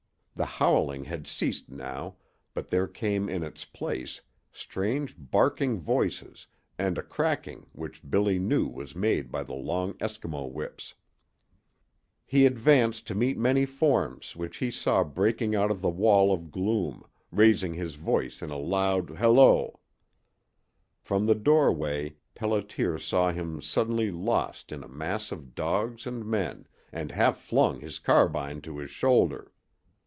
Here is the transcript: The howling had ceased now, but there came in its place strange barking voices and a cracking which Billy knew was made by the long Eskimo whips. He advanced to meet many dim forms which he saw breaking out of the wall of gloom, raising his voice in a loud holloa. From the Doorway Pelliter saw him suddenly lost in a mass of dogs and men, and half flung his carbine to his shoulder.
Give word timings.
The 0.33 0.47
howling 0.57 1.03
had 1.05 1.27
ceased 1.27 1.69
now, 1.69 2.15
but 2.55 2.71
there 2.71 2.87
came 2.87 3.29
in 3.29 3.43
its 3.43 3.63
place 3.63 4.21
strange 4.51 5.13
barking 5.15 5.79
voices 5.79 6.47
and 6.79 6.97
a 6.97 7.03
cracking 7.03 7.67
which 7.73 8.09
Billy 8.09 8.39
knew 8.39 8.65
was 8.65 8.95
made 8.95 9.31
by 9.31 9.43
the 9.43 9.53
long 9.53 9.93
Eskimo 9.95 10.51
whips. 10.51 10.95
He 12.25 12.47
advanced 12.47 13.05
to 13.05 13.13
meet 13.13 13.37
many 13.37 13.65
dim 13.67 13.75
forms 13.75 14.35
which 14.35 14.57
he 14.57 14.71
saw 14.71 15.03
breaking 15.03 15.53
out 15.53 15.69
of 15.69 15.81
the 15.83 15.91
wall 15.91 16.33
of 16.33 16.49
gloom, 16.49 17.03
raising 17.29 17.75
his 17.75 17.93
voice 17.93 18.41
in 18.41 18.49
a 18.49 18.57
loud 18.57 19.17
holloa. 19.17 19.73
From 21.01 21.27
the 21.27 21.35
Doorway 21.35 22.15
Pelliter 22.35 22.97
saw 22.99 23.31
him 23.31 23.61
suddenly 23.61 24.09
lost 24.09 24.71
in 24.71 24.83
a 24.83 24.87
mass 24.89 25.31
of 25.31 25.53
dogs 25.53 26.07
and 26.07 26.25
men, 26.25 26.65
and 26.91 27.11
half 27.11 27.37
flung 27.39 27.81
his 27.81 27.99
carbine 27.99 28.61
to 28.61 28.79
his 28.79 28.89
shoulder. 28.89 29.51